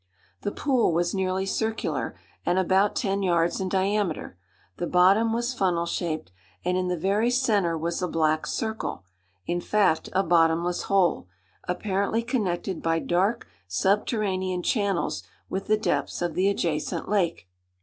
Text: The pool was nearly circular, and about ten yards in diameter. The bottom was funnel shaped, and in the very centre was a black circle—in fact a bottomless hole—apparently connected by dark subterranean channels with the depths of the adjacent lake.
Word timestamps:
The 0.41 0.49
pool 0.51 0.91
was 0.93 1.13
nearly 1.13 1.45
circular, 1.45 2.15
and 2.43 2.57
about 2.57 2.95
ten 2.95 3.21
yards 3.21 3.61
in 3.61 3.69
diameter. 3.69 4.35
The 4.77 4.87
bottom 4.87 5.31
was 5.31 5.53
funnel 5.53 5.85
shaped, 5.85 6.31
and 6.65 6.75
in 6.75 6.87
the 6.87 6.97
very 6.97 7.29
centre 7.29 7.77
was 7.77 8.01
a 8.01 8.07
black 8.07 8.47
circle—in 8.47 9.61
fact 9.61 10.09
a 10.13 10.23
bottomless 10.23 10.85
hole—apparently 10.89 12.23
connected 12.23 12.81
by 12.81 12.97
dark 12.97 13.47
subterranean 13.67 14.63
channels 14.63 15.21
with 15.49 15.67
the 15.67 15.77
depths 15.77 16.23
of 16.23 16.33
the 16.33 16.49
adjacent 16.49 17.07
lake. 17.07 17.47